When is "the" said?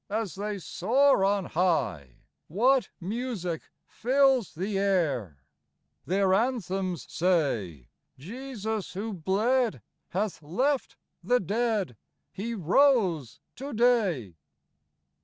4.55-4.79, 11.23-11.39